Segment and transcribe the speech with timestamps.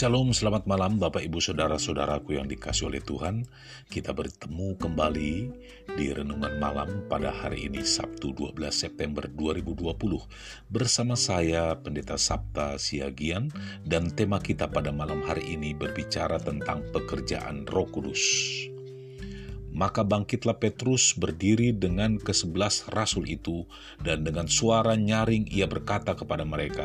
[0.00, 3.44] Shalom, selamat malam Bapak Ibu Saudara-saudaraku yang dikasih oleh Tuhan.
[3.84, 5.32] Kita bertemu kembali
[5.92, 9.92] di Renungan Malam pada hari ini Sabtu 12 September 2020
[10.72, 13.52] bersama saya Pendeta Sabta Siagian
[13.84, 18.69] dan tema kita pada malam hari ini berbicara tentang pekerjaan Roh Kudus.
[19.80, 23.64] Maka bangkitlah Petrus berdiri dengan kesebelas rasul itu,
[24.04, 26.84] dan dengan suara nyaring ia berkata kepada mereka,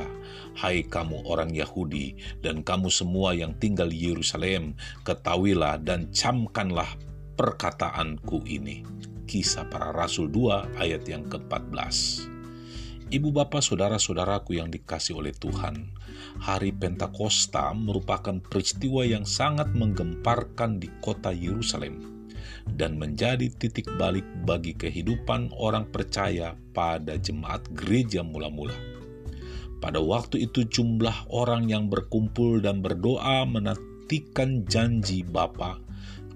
[0.55, 6.87] Hai kamu orang Yahudi, dan kamu semua yang tinggal di Yerusalem, ketahuilah dan camkanlah
[7.35, 8.87] perkataanku ini.
[9.27, 12.31] Kisah para Rasul 2 ayat yang ke-14
[13.11, 15.91] Ibu bapak saudara-saudaraku yang dikasih oleh Tuhan,
[16.39, 22.14] hari Pentakosta merupakan peristiwa yang sangat menggemparkan di kota Yerusalem
[22.75, 28.75] dan menjadi titik balik bagi kehidupan orang percaya pada jemaat gereja mula-mula.
[29.83, 35.77] Pada waktu itu jumlah orang yang berkumpul dan berdoa menantikan janji Bapa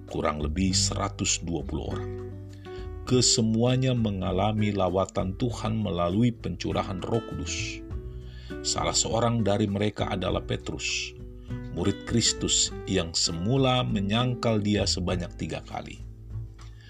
[0.10, 1.46] kurang lebih 120
[1.78, 2.12] orang.
[3.10, 7.82] Kesemuanya mengalami lawatan Tuhan melalui pencurahan roh kudus.
[8.62, 11.18] Salah seorang dari mereka adalah Petrus,
[11.74, 16.04] murid Kristus yang semula menyangkal dia sebanyak tiga kali.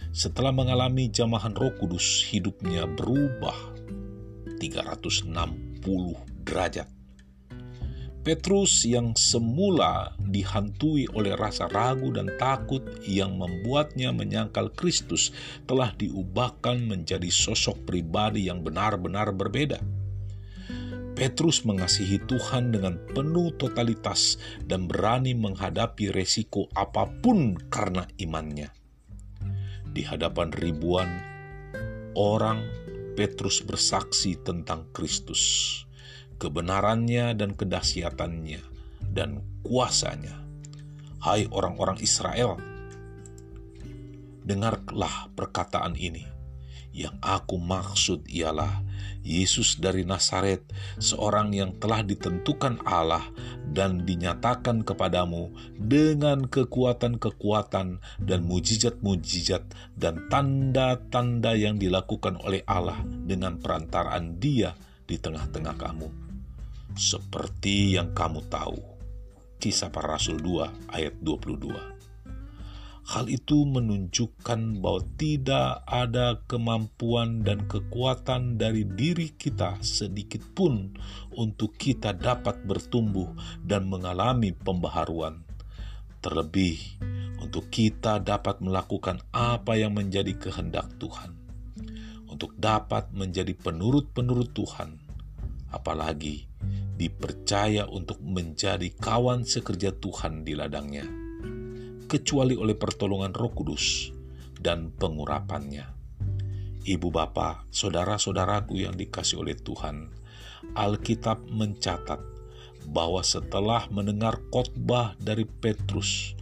[0.09, 3.55] Setelah mengalami jamahan roh kudus, hidupnya berubah
[4.57, 5.29] 360
[6.43, 6.89] derajat.
[8.19, 15.31] Petrus yang semula dihantui oleh rasa ragu dan takut yang membuatnya menyangkal Kristus
[15.63, 19.79] telah diubahkan menjadi sosok pribadi yang benar-benar berbeda.
[21.19, 28.71] Petrus mengasihi Tuhan dengan penuh totalitas dan berani menghadapi resiko apa pun karena imannya.
[29.91, 31.11] Di hadapan ribuan
[32.15, 32.63] orang,
[33.19, 35.43] Petrus bersaksi tentang Kristus,
[36.39, 38.63] kebenarannya dan kedahsyatannya,
[39.11, 40.39] dan kuasanya.
[41.19, 42.55] Hai orang-orang Israel,
[44.47, 46.23] dengarlah perkataan ini.
[46.95, 48.87] Yang aku maksud ialah
[49.21, 50.63] Yesus dari Nazaret,
[50.97, 53.27] seorang yang telah ditentukan Allah
[53.69, 59.63] dan dinyatakan kepadamu dengan kekuatan-kekuatan dan mujizat-mujizat
[59.99, 66.07] dan tanda-tanda yang dilakukan oleh Allah dengan perantaraan Dia di tengah-tengah kamu.
[66.95, 68.79] Seperti yang kamu tahu.
[69.59, 71.98] Kisah para Rasul 2 ayat 22.
[73.09, 80.93] Hal itu menunjukkan bahwa tidak ada kemampuan dan kekuatan dari diri kita sedikit pun
[81.33, 83.33] untuk kita dapat bertumbuh
[83.65, 85.41] dan mengalami pembaharuan.
[86.21, 86.77] Terlebih,
[87.41, 91.33] untuk kita dapat melakukan apa yang menjadi kehendak Tuhan,
[92.29, 95.01] untuk dapat menjadi penurut-penurut Tuhan,
[95.73, 96.45] apalagi
[96.93, 101.28] dipercaya untuk menjadi kawan sekerja Tuhan di ladangnya
[102.09, 104.09] kecuali oleh pertolongan Roh Kudus
[104.57, 105.85] dan pengurapannya.
[106.81, 110.09] Ibu bapa, saudara-saudaraku yang dikasih oleh Tuhan,
[110.73, 112.17] Alkitab mencatat
[112.89, 116.33] bahwa setelah mendengar khotbah dari Petrus,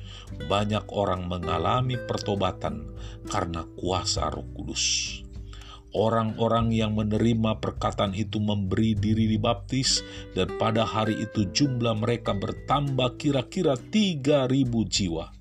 [0.47, 2.95] banyak orang mengalami pertobatan
[3.28, 5.19] karena kuasa Roh Kudus.
[5.91, 13.17] Orang-orang yang menerima perkataan itu memberi diri dibaptis dan pada hari itu jumlah mereka bertambah
[13.17, 14.47] kira-kira 3000
[14.88, 15.36] jiwa.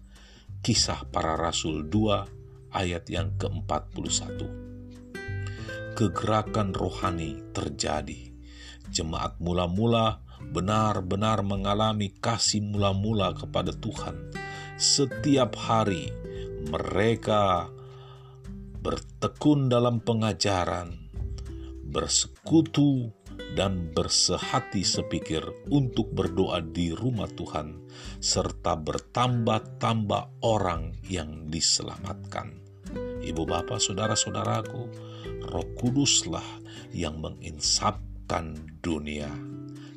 [0.67, 4.51] Kisah Para Rasul 2 ayat yang ke-41.
[5.95, 8.35] Kegerakan rohani terjadi.
[8.91, 14.35] Jemaat mula-mula benar-benar mengalami kasih mula-mula kepada Tuhan.
[14.75, 16.11] Setiap hari
[16.67, 17.71] mereka
[18.83, 20.99] bertekun dalam pengajaran,
[21.87, 23.15] bersekutu
[23.57, 25.41] dan bersehati sepikir
[25.73, 27.89] untuk berdoa di rumah Tuhan,
[28.21, 32.61] serta bertambah-tambah orang yang diselamatkan.
[33.25, 34.83] Ibu bapak saudara-saudaraku,
[35.49, 36.45] roh kuduslah
[36.93, 38.55] yang menginsapkan
[38.85, 39.33] dunia.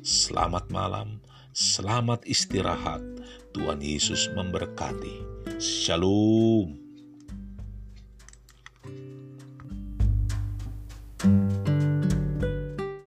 [0.00, 1.20] Selamat malam,
[1.52, 3.04] selamat istirahat.
[3.52, 5.20] Tuhan Yesus memberkati.
[5.60, 6.79] Shalom.